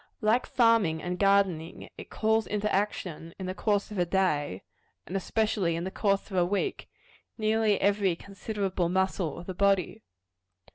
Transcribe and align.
Like 0.21 0.47
farming 0.47 1.03
and 1.03 1.19
gardening, 1.19 1.87
it 1.95 2.09
calls 2.09 2.47
into 2.47 2.73
action, 2.73 3.35
in 3.37 3.45
the 3.45 3.53
course 3.53 3.91
of 3.91 3.99
a 3.99 4.05
day, 4.07 4.63
and 5.05 5.15
especially 5.15 5.75
in 5.75 5.83
the 5.83 5.91
course 5.91 6.31
of 6.31 6.37
a 6.37 6.43
week, 6.43 6.89
nearly 7.37 7.79
every 7.79 8.15
considerable 8.15 8.89
muscle 8.89 9.37
of 9.37 9.45
the 9.45 9.53
body. 9.53 10.01